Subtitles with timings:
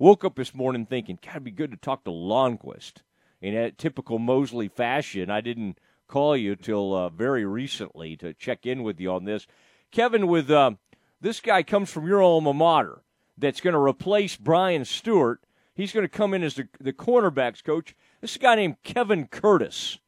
[0.00, 3.02] woke up this morning thinking, God, it'd be good to talk to Lonnquist.
[3.42, 8.66] In a typical Mosley fashion, I didn't call you till uh, very recently to check
[8.66, 9.46] in with you on this.
[9.92, 10.72] Kevin, with uh,
[11.20, 13.02] this guy comes from your alma mater
[13.38, 15.40] that's going to replace Brian Stewart.
[15.74, 17.94] He's going to come in as the, the cornerbacks coach.
[18.20, 19.98] This is a guy named Kevin Curtis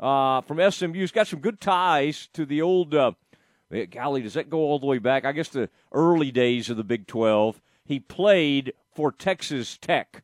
[0.00, 0.92] uh, from SMU.
[0.92, 2.94] He's got some good ties to the old.
[2.94, 3.12] Uh,
[3.90, 5.24] golly, does that go all the way back?
[5.24, 7.60] I guess the early days of the Big 12.
[7.84, 10.22] He played for Texas Tech.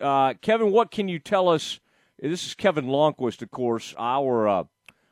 [0.00, 1.80] Uh, Kevin, what can you tell us?
[2.18, 4.64] This is Kevin Lonnquist, of course, our uh,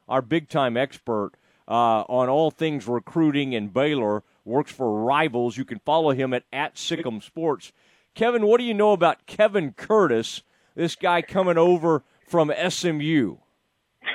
[0.09, 1.33] our big time expert
[1.69, 4.23] uh, on all things recruiting in Baylor.
[4.45, 5.57] Works for Rivals.
[5.57, 7.73] You can follow him at at Sic'em Sports.
[8.15, 10.43] Kevin, what do you know about Kevin Curtis?
[10.75, 13.37] This guy coming over from SMU.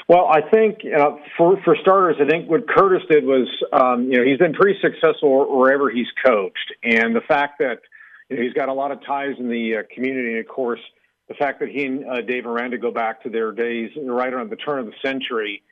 [0.08, 4.06] Well, I think you know, for for starters, I think what Curtis did was, um,
[4.10, 7.80] you know, he's been pretty successful wherever he's coached, and the fact that
[8.36, 10.82] know, he's got a lot of ties in the uh, community, and of course,
[11.28, 14.50] the fact that he and uh, Dave Aranda go back to their days right around
[14.50, 15.64] the turn of the century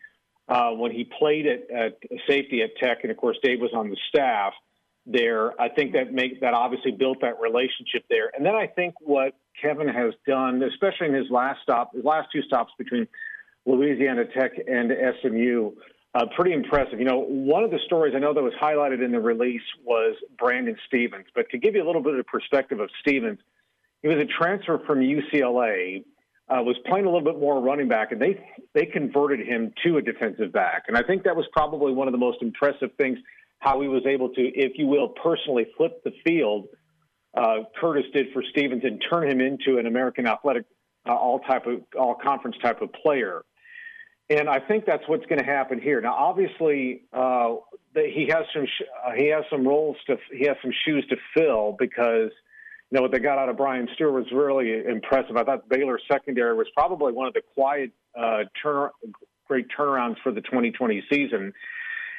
[0.48, 3.90] uh, when he played at, at safety at Tech, and of course, Dave was on
[3.90, 4.54] the staff
[5.06, 5.60] there.
[5.60, 9.34] I think that make that obviously built that relationship there, and then I think what
[9.62, 13.08] Kevin has done, especially in his last stop, his last two stops between
[13.66, 15.72] Louisiana Tech and SMU.
[16.16, 16.98] Uh, pretty impressive.
[16.98, 20.16] You know, one of the stories I know that was highlighted in the release was
[20.40, 21.26] Brandon Stephens.
[21.36, 23.40] But to give you a little bit of perspective of Stephens,
[24.02, 26.06] he was a transfer from UCLA,
[26.48, 28.40] uh, was playing a little bit more running back, and they
[28.74, 30.84] they converted him to a defensive back.
[30.88, 33.20] And I think that was probably one of the most impressive things
[33.60, 36.68] how he was able to, if you will, personally flip the field.
[37.36, 40.66] Uh, Curtis did for Stephens and turn him into an American Athletic
[41.06, 43.44] uh, all type of all conference type of player.
[44.30, 46.02] And I think that's what's going to happen here.
[46.02, 47.56] Now, obviously, uh,
[47.94, 51.16] he has some sh- uh, he has some roles to he has some shoes to
[51.36, 52.32] fill because
[52.90, 55.38] you know what they got out of Brian Stewart was really impressive.
[55.38, 58.90] I thought Baylor secondary was probably one of the quiet uh, turn
[59.48, 61.54] great turnarounds for the 2020 season.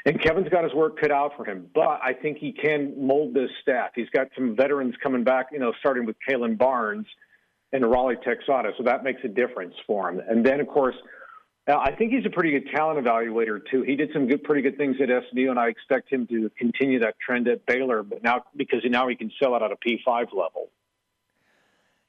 [0.05, 3.35] And Kevin's got his work cut out for him, but I think he can mold
[3.35, 3.91] this staff.
[3.97, 7.07] He's got some veterans coming back, you know, starting with Kalon Barnes
[7.73, 10.23] and Raleigh Texada, so that makes a difference for him.
[10.29, 10.95] And then, of course,
[11.69, 13.83] I think he's a pretty good talent evaluator too.
[13.83, 17.01] He did some good, pretty good things at SMU, and I expect him to continue
[17.01, 18.05] that trend at Baylor.
[18.05, 20.71] But now, because now he can sell it at a P five level.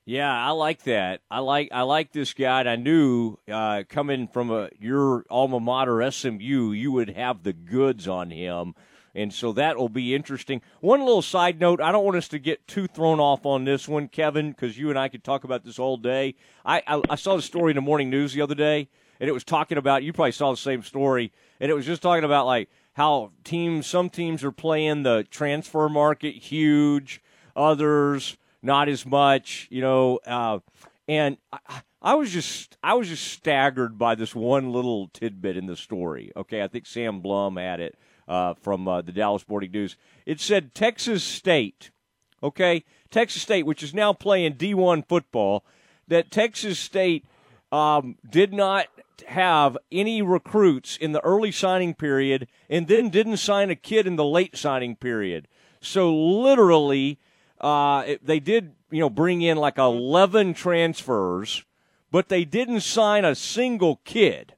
[0.06, 1.22] Yeah, I like that.
[1.32, 2.62] I like I like this guy.
[2.62, 8.08] I knew uh, coming from a, your alma mater SMU, you would have the goods
[8.08, 8.76] on him,
[9.16, 10.62] and so that will be interesting.
[10.82, 13.88] One little side note: I don't want us to get too thrown off on this
[13.88, 16.36] one, Kevin, because you and I could talk about this all day.
[16.64, 18.90] I, I I saw the story in the morning news the other day
[19.20, 22.02] and it was talking about you probably saw the same story, and it was just
[22.02, 27.22] talking about like how teams some teams are playing the transfer market huge,
[27.56, 30.60] others not as much, you know, uh,
[31.08, 35.66] and I, I was just I was just staggered by this one little tidbit in
[35.66, 36.32] the story.
[36.36, 39.96] Okay, I think Sam Blum had it uh, from uh, the Dallas Sporting News.
[40.26, 41.92] It said Texas State,
[42.44, 45.66] okay, Texas State, which is now playing D1 football,
[46.08, 47.26] that Texas State
[47.72, 48.88] um, did not
[49.28, 54.16] have any recruits in the early signing period and then didn't sign a kid in
[54.16, 55.48] the late signing period.
[55.82, 57.20] So literally,
[57.62, 61.64] uh, they did, you know, bring in like 11 transfers,
[62.12, 64.56] but they didn't sign a single kid.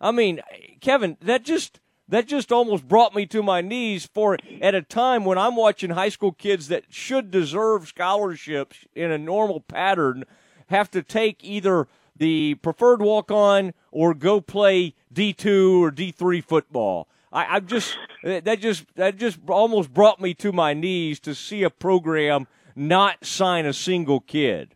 [0.00, 0.40] I mean,
[0.80, 5.24] Kevin, that just that just almost brought me to my knees for at a time
[5.24, 10.24] when I'm watching high school kids that should deserve scholarships in a normal pattern
[10.66, 11.86] have to take either
[12.20, 17.08] the preferred walk on or go play D2 or D3 football.
[17.32, 21.64] I, I just that just that just almost brought me to my knees to see
[21.64, 24.74] a program not sign a single kid.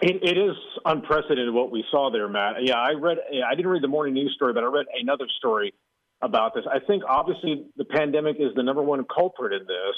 [0.00, 2.56] It, it is unprecedented what we saw there, Matt.
[2.62, 3.18] Yeah, I read.
[3.46, 5.74] I didn't read the morning news story, but I read another story
[6.22, 6.64] about this.
[6.70, 9.96] I think obviously the pandemic is the number one culprit in this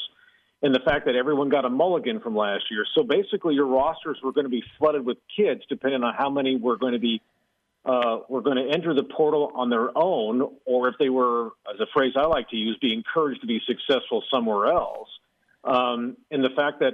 [0.62, 2.84] and the fact that everyone got a mulligan from last year.
[2.94, 6.56] So basically, your rosters were going to be flooded with kids, depending on how many
[6.56, 7.20] were going to be
[7.85, 11.81] uh, were going to enter the portal on their own, or if they were, as
[11.81, 15.08] a phrase I like to use, be encouraged to be successful somewhere else.
[15.64, 16.93] Um, and the fact that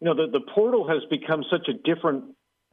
[0.00, 2.24] you know the, the portal has become such a different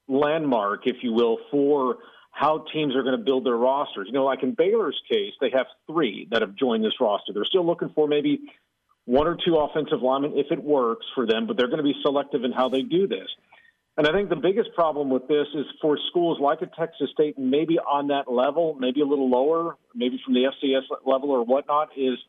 [0.08, 1.98] landmark, if you will, for
[2.32, 4.08] how teams are going to build their rosters.
[4.08, 7.34] You know, like in Baylor's case, they have three that have joined this roster.
[7.34, 8.40] They're still looking for maybe
[9.10, 11.96] one or two offensive linemen if it works for them, but they're going to be
[12.04, 13.28] selective in how they do this.
[13.98, 17.36] And I think the biggest problem with this is for schools like a Texas State,
[17.36, 21.90] maybe on that level, maybe a little lower, maybe from the FCS level or whatnot,
[21.98, 22.20] is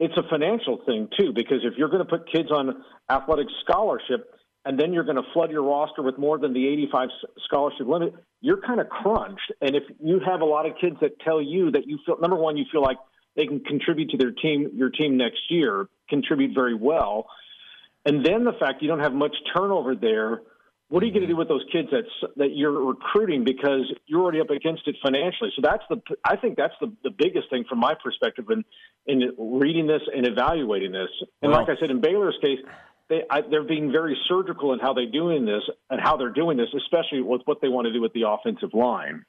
[0.00, 1.34] it's a financial thing too.
[1.34, 4.30] Because if you're going to put kids on athletic scholarship,
[4.64, 7.08] and then you're going to flood your roster with more than the 85
[7.44, 9.52] scholarship limit, you're kind of crunched.
[9.60, 12.36] And if you have a lot of kids that tell you that you feel, number
[12.36, 12.96] one, you feel like
[13.36, 17.26] they can contribute to their team, your team next year, contribute very well,
[18.04, 20.42] and then the fact you don't have much turnover there.
[20.88, 22.04] What are you going to do with those kids that
[22.36, 25.50] that you're recruiting because you're already up against it financially?
[25.56, 28.64] So that's the I think that's the, the biggest thing from my perspective in
[29.06, 31.08] in reading this and evaluating this.
[31.42, 32.58] And like I said, in Baylor's case,
[33.08, 36.58] they I, they're being very surgical in how they're doing this and how they're doing
[36.58, 39.24] this, especially with what they want to do with the offensive line.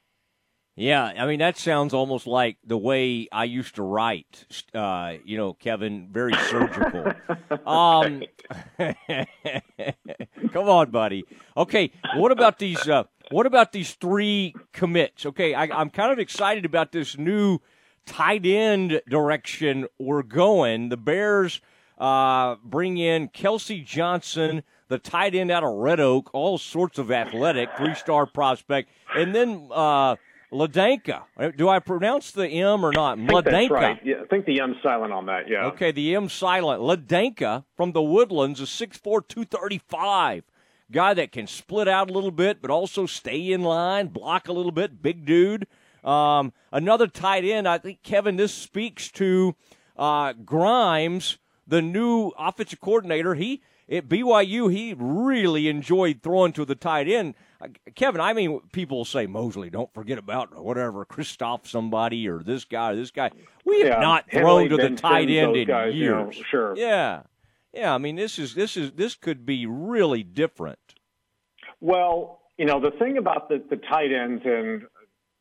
[0.78, 4.44] Yeah, I mean that sounds almost like the way I used to write.
[4.74, 7.14] Uh, you know, Kevin, very surgical.
[7.66, 8.22] um,
[10.52, 11.24] come on, buddy.
[11.56, 12.86] Okay, what about these?
[12.86, 15.24] Uh, what about these three commits?
[15.24, 17.58] Okay, I, I'm kind of excited about this new
[18.04, 20.90] tight end direction we're going.
[20.90, 21.62] The Bears
[21.96, 27.10] uh, bring in Kelsey Johnson, the tight end out of Red Oak, all sorts of
[27.10, 29.70] athletic, three star prospect, and then.
[29.72, 30.16] Uh,
[30.56, 31.22] Ladenka.
[31.56, 33.18] Do I pronounce the M or not?
[33.18, 33.70] Ladenka.
[33.70, 34.00] Right.
[34.04, 35.48] Yeah, I think the M silent on that.
[35.48, 35.66] Yeah.
[35.66, 36.80] Okay, the M silent.
[36.80, 40.44] Ladenka from the Woodlands is 6'4", 235.
[40.90, 44.52] Guy that can split out a little bit, but also stay in line, block a
[44.52, 45.02] little bit.
[45.02, 45.66] Big dude.
[46.04, 47.66] Um, another tight end.
[47.66, 48.36] I think Kevin.
[48.36, 49.56] This speaks to
[49.96, 53.34] uh, Grimes, the new offensive coordinator.
[53.34, 57.34] He at BYU, he really enjoyed throwing to the tight end.
[57.94, 62.92] Kevin, I mean, people say Mosley, don't forget about whatever Christoph somebody or this guy
[62.92, 63.30] or this guy.
[63.64, 66.36] We have yeah, not thrown to the tight end in guys, years.
[66.36, 66.76] You know, sure.
[66.76, 67.22] Yeah,
[67.72, 67.94] yeah.
[67.94, 70.78] I mean, this is this is this could be really different.
[71.80, 74.82] Well, you know, the thing about the the tight ends, and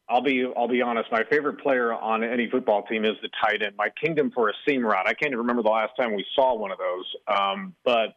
[0.08, 3.64] I'll be I'll be honest, my favorite player on any football team is the tight
[3.64, 3.76] end.
[3.76, 5.08] My kingdom for a seam route.
[5.08, 7.16] I can't even remember the last time we saw one of those.
[7.28, 8.16] Um, but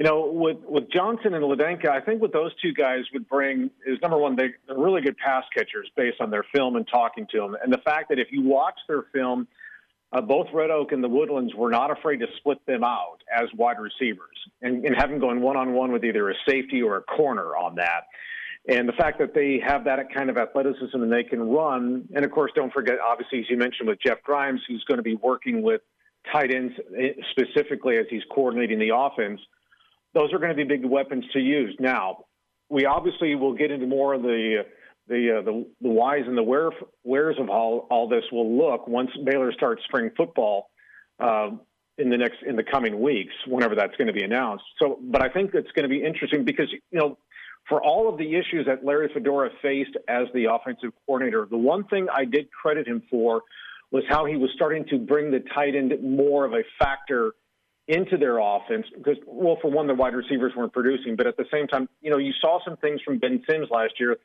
[0.00, 3.70] you know, with with Johnson and Ladenka, I think what those two guys would bring
[3.86, 7.26] is number one, they, they're really good pass catchers based on their film and talking
[7.32, 9.46] to them, and the fact that if you watch their film,
[10.14, 13.48] uh, both Red Oak and the Woodlands were not afraid to split them out as
[13.54, 16.96] wide receivers and, and have them going one on one with either a safety or
[16.96, 18.04] a corner on that.
[18.66, 22.24] And the fact that they have that kind of athleticism and they can run, and
[22.24, 25.16] of course, don't forget, obviously, as you mentioned with Jeff Grimes, who's going to be
[25.16, 25.82] working with
[26.32, 29.40] tight ends eh, specifically as he's coordinating the offense
[30.14, 31.74] those are going to be big weapons to use.
[31.78, 32.24] Now,
[32.68, 34.64] we obviously will get into more of the
[35.08, 36.70] the uh, the, the whys and the where
[37.02, 40.70] wheres of how all this will look once Baylor starts spring football
[41.18, 41.50] uh,
[41.98, 44.64] in the next in the coming weeks, whenever that's going to be announced.
[44.80, 47.18] So, but I think it's going to be interesting because you know.
[47.68, 51.84] For all of the issues that Larry Fedora faced as the offensive coordinator, the one
[51.84, 53.42] thing I did credit him for
[53.92, 57.32] was how he was starting to bring the tight end more of a factor
[57.90, 61.44] into their offense because, well, for one, the wide receivers weren't producing, but at the
[61.52, 64.16] same time, you know, you saw some things from Ben Sims last year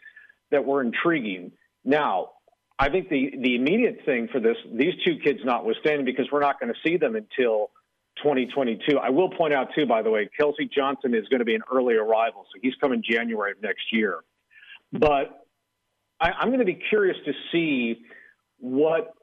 [0.51, 1.51] that were intriguing.
[1.83, 2.31] Now,
[2.77, 6.59] I think the the immediate thing for this, these two kids notwithstanding, because we're not
[6.59, 7.71] going to see them until
[8.17, 8.97] 2022.
[8.97, 11.63] I will point out too, by the way, Kelsey Johnson is going to be an
[11.73, 14.19] early arrival, so he's coming January of next year.
[14.93, 15.45] But
[16.19, 18.03] I, I'm going to be curious to see
[18.59, 19.13] what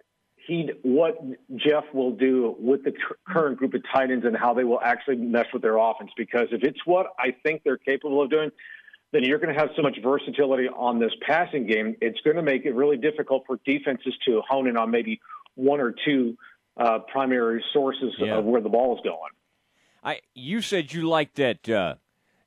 [0.47, 1.19] he what
[1.57, 2.93] Jeff will do with the
[3.29, 6.11] current group of tight ends and how they will actually mesh with their offense.
[6.17, 8.51] Because if it's what I think they're capable of doing,
[9.13, 11.97] then you're going to have so much versatility on this passing game.
[12.01, 15.21] It's going to make it really difficult for defenses to hone in on maybe
[15.55, 16.37] one or two
[16.77, 18.39] uh, primary sources yeah.
[18.39, 19.31] of where the ball is going.
[20.03, 21.95] I you said you liked that uh,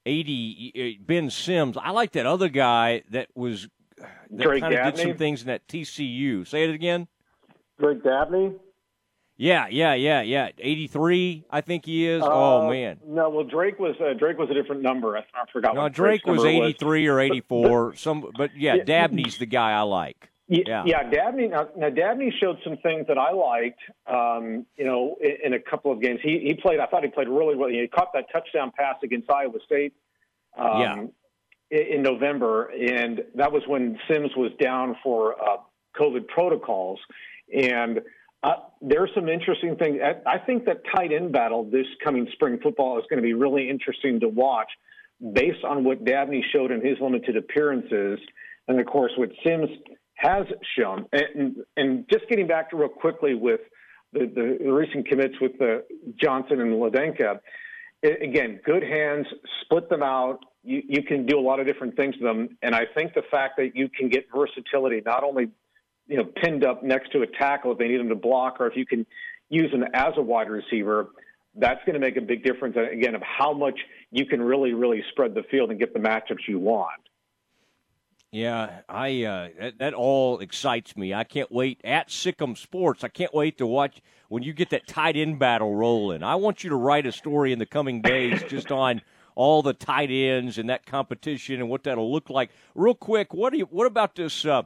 [0.06, 1.78] eighty uh, Ben Sims.
[1.78, 5.48] I like that other guy that was that Drake kind of did some things in
[5.48, 6.46] that TCU.
[6.48, 7.08] Say it again.
[7.80, 8.56] Greg Dabney?
[9.38, 10.50] Yeah, yeah, yeah, yeah.
[10.60, 12.24] Eighty three, I think he is.
[12.24, 13.00] Oh, uh, oh man.
[13.06, 15.18] No, well Drake was uh, Drake was a different number.
[15.18, 15.76] I, I forgot.
[15.76, 17.96] No, Drake was eighty three or eighty four.
[17.96, 20.30] some, but yeah, Dabney's the guy I like.
[20.48, 21.10] Yeah, yeah.
[21.10, 21.48] Dabney.
[21.48, 23.80] Now, now, Dabney showed some things that I liked.
[24.08, 26.80] Um, you know, in, in, a couple of games, he he played.
[26.80, 27.70] I thought he played really well.
[27.70, 29.94] He caught that touchdown pass against Iowa State.
[30.58, 30.96] Um, yeah.
[31.72, 35.58] In, in November, and that was when Sims was down for uh,
[36.00, 37.00] COVID protocols.
[37.54, 38.02] And
[38.44, 40.00] uh, there's some interesting things.
[40.26, 43.70] I think that tight end battle this coming spring football is going to be really
[43.70, 44.70] interesting to watch
[45.34, 48.20] based on what Dabney showed in his limited appearances.
[48.68, 49.70] And of course, what Sims
[50.16, 50.46] has
[50.78, 51.06] shown.
[51.12, 53.62] And, and just getting back to real quickly with
[54.14, 55.84] the, the recent commits with the
[56.22, 57.40] Johnson and Ladenka,
[58.04, 59.26] again, good hands,
[59.62, 60.40] split them out.
[60.64, 62.58] You, you can do a lot of different things to them.
[62.62, 65.50] And I think the fact that you can get versatility, not only
[66.08, 68.68] you know, pinned up next to a tackle if they need him to block, or
[68.68, 69.06] if you can
[69.50, 71.08] use him as a wide receiver,
[71.56, 72.76] that's going to make a big difference.
[72.76, 73.80] Again, of how much
[74.12, 77.02] you can really, really spread the field and get the matchups you want.
[78.32, 81.14] Yeah, I uh, that, that, all excites me.
[81.14, 83.06] I can't wait at Sic'em Sports.
[83.06, 86.22] I can't wait to watch when you get that tight end battle rolling.
[86.22, 89.02] I want you to write a story in the coming days just on
[89.36, 92.50] all the tight ends and that competition and what that'll look like.
[92.74, 94.46] Real quick, what do you what about this?
[94.46, 94.64] Uh,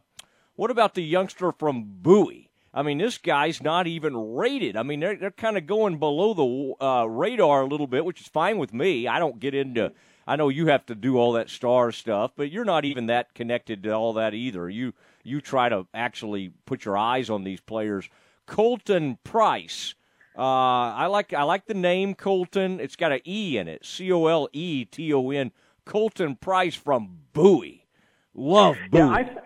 [0.60, 2.50] what about the youngster from Bowie?
[2.74, 4.76] I mean, this guy's not even rated.
[4.76, 8.22] I mean, they're they're kind of going below the uh, radar a little bit, which
[8.22, 9.08] is fine with me.
[9.08, 9.94] I don't get into.
[10.28, 13.34] I know you have to do all that star stuff, but you're not even that
[13.34, 14.70] connected to all that either.
[14.70, 18.10] You you try to actually put your eyes on these players.
[18.46, 19.96] Coleton Price
[20.40, 22.80] uh, I like I like the name Coleton.
[22.80, 23.86] It's got an E in it.
[23.86, 25.52] C O L E T O N.
[25.86, 27.88] Coleton Price from Bowie.
[28.34, 29.00] Love Bowie.
[29.00, 29.42] Yeah,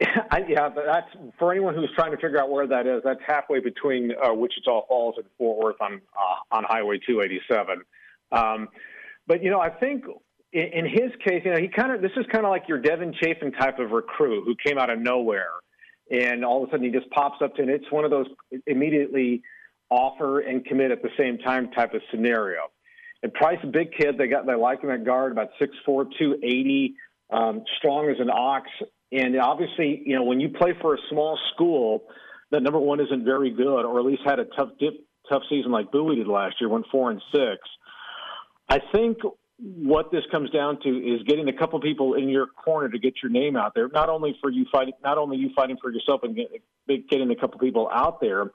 [0.30, 3.02] I, yeah, that's for anyone who's trying to figure out where that is.
[3.04, 7.82] That's halfway between uh, Wichita Falls and Fort Worth on uh, on Highway 287.
[8.30, 8.68] Um,
[9.26, 10.04] but you know, I think
[10.52, 12.78] in, in his case, you know, he kind of this is kind of like your
[12.78, 15.50] Devin Chafin type of recruit who came out of nowhere,
[16.10, 18.26] and all of a sudden he just pops up to, and it's one of those
[18.66, 19.42] immediately
[19.90, 22.60] offer and commit at the same time type of scenario.
[23.22, 26.06] And Price, a big kid, they got they like him at guard, about six four,
[26.18, 26.94] two eighty,
[27.30, 28.68] um, strong as an ox.
[29.10, 32.04] And obviously, you know, when you play for a small school
[32.50, 34.94] that number one isn't very good, or at least had a tough dip,
[35.28, 37.58] tough season like Bowie did last year, went four and six.
[38.68, 39.18] I think
[39.58, 43.14] what this comes down to is getting a couple people in your corner to get
[43.22, 43.88] your name out there.
[43.88, 47.58] Not only for you fighting, not only you fighting for yourself and getting a couple
[47.58, 48.50] people out there,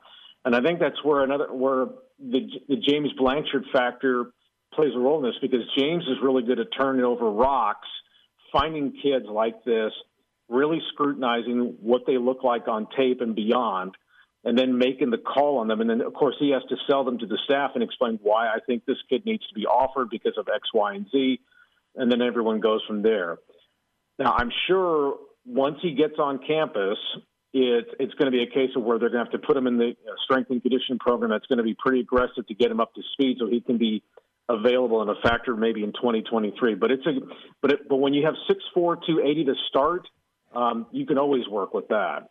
[0.46, 1.88] and I think that's where another where
[2.20, 4.32] the, the James Blanchard factor
[4.74, 7.88] plays a role in this because James is really good at turning over rocks,
[8.52, 9.92] finding kids like this,
[10.50, 13.96] really scrutinizing what they look like on tape and beyond,
[14.44, 15.82] and then making the call on them.
[15.82, 18.48] And then, of course, he has to sell them to the staff and explain why
[18.48, 21.40] I think this kid needs to be offered because of X, Y, and Z.
[21.96, 23.38] And then everyone goes from there.
[24.20, 26.98] Now, I'm sure once he gets on campus
[27.54, 29.56] it, it's going to be a case of where they're going to have to put
[29.56, 32.54] him in the uh, strength and conditioning program that's going to be pretty aggressive to
[32.56, 34.02] get him up to speed so he can be
[34.50, 36.76] available in a factor maybe in 2023.
[36.76, 37.12] But it's a
[37.62, 40.08] but it, but when you have six four two eighty to start,
[40.56, 42.30] um, you can always work with that.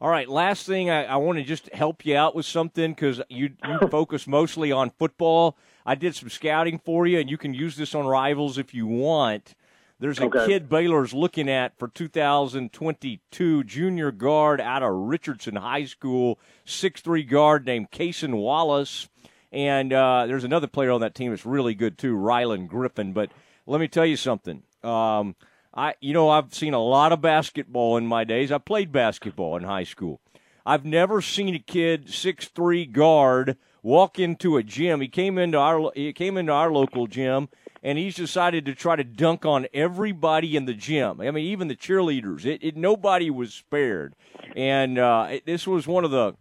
[0.00, 3.22] All right, last thing I, I want to just help you out with something because
[3.28, 5.56] you you focus mostly on football.
[5.86, 8.86] I did some scouting for you, and you can use this on rivals if you
[8.86, 9.54] want.
[10.00, 10.46] There's a okay.
[10.46, 17.64] kid Baylor's looking at for 2022, junior guard out of Richardson High School, six-three guard
[17.64, 19.08] named Cason Wallace.
[19.52, 23.12] And uh, there's another player on that team that's really good too, Rylan Griffin.
[23.12, 23.30] But
[23.66, 24.64] let me tell you something.
[24.82, 25.36] Um,
[25.74, 28.52] I, you know, I've seen a lot of basketball in my days.
[28.52, 30.20] I played basketball in high school.
[30.64, 35.00] I've never seen a kid six-three guard walk into a gym.
[35.00, 37.48] He came into our he came into our local gym
[37.82, 41.20] and he's decided to try to dunk on everybody in the gym.
[41.20, 42.46] I mean, even the cheerleaders.
[42.46, 44.14] It, it nobody was spared,
[44.56, 46.34] and uh, it, this was one of the.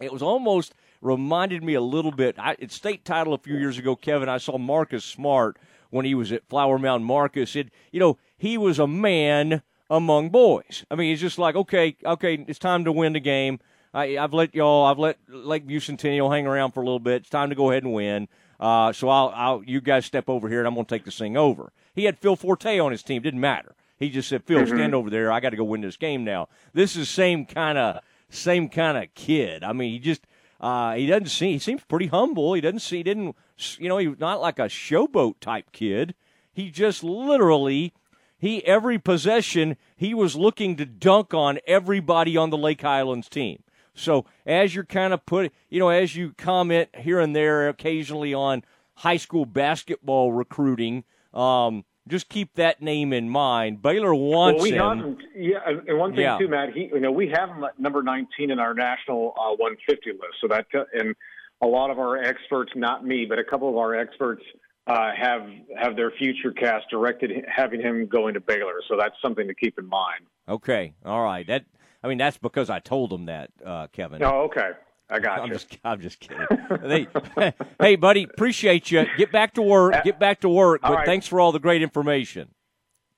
[0.00, 2.36] It was almost reminded me a little bit.
[2.38, 4.28] I, it's state title a few years ago, Kevin.
[4.28, 5.56] I saw Marcus Smart
[5.90, 7.04] when he was at Flower Mound.
[7.04, 10.84] Marcus, it you know he was a man among boys.
[10.90, 13.60] I mean, he's just like, okay, okay, it's time to win the game.
[13.94, 17.22] I, have let y'all, I've let Lakeview Centennial hang around for a little bit.
[17.22, 18.28] It's time to go ahead and win.
[18.60, 21.18] Uh, so I'll, I'll, you guys step over here and I'm going to take this
[21.18, 21.72] thing over.
[21.94, 23.22] He had Phil Forte on his team.
[23.22, 23.74] Didn't matter.
[23.98, 24.76] He just said, Phil, mm-hmm.
[24.76, 25.32] stand over there.
[25.32, 26.48] I got to go win this game now.
[26.74, 29.64] This is same kind of, same kind of kid.
[29.64, 30.26] I mean, he just,
[30.60, 32.54] uh, he doesn't seem, he seems pretty humble.
[32.54, 33.36] He doesn't see, he didn't,
[33.78, 36.14] you know, he's not like a showboat type kid.
[36.52, 37.92] He just literally,
[38.38, 43.62] he, every possession, he was looking to dunk on everybody on the Lake Highlands team.
[43.94, 48.34] So as you're kind of put, you know, as you comment here and there occasionally
[48.34, 48.62] on
[48.96, 53.82] high school basketball recruiting, um, just keep that name in mind.
[53.82, 54.98] Baylor wants well, we him.
[54.98, 55.18] Have him.
[55.34, 55.58] Yeah,
[55.88, 56.38] and one thing yeah.
[56.38, 56.72] too, Matt.
[56.72, 60.22] He, you know, we have him at number 19 in our national uh, 150 list.
[60.40, 61.14] So that and
[61.62, 64.42] a lot of our experts, not me, but a couple of our experts.
[64.88, 65.42] Uh, have
[65.76, 69.88] have their FutureCast directed having him going to Baylor, so that's something to keep in
[69.88, 70.26] mind.
[70.48, 71.44] Okay, all right.
[71.44, 71.64] That
[72.04, 74.22] I mean, that's because I told them that, uh, Kevin.
[74.22, 74.70] Oh, okay.
[75.08, 75.52] I got I'm you.
[75.52, 76.46] Just, I'm just kidding.
[76.82, 79.06] hey, hey, buddy, appreciate you.
[79.16, 80.02] Get back to work.
[80.04, 80.82] Get back to work.
[80.82, 81.06] But right.
[81.06, 82.48] thanks for all the great information.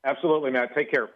[0.04, 0.74] Absolutely, Matt.
[0.74, 1.08] Take care.